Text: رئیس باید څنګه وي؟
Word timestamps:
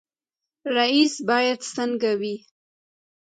رئیس 0.77 1.13
باید 1.27 1.59
څنګه 1.73 2.11
وي؟ 2.19 2.35